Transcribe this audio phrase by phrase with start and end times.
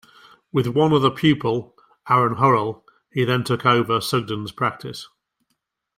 [0.51, 1.75] With one other pupil,
[2.09, 5.07] Aaron Hurrill, he then took over Sugden's practice.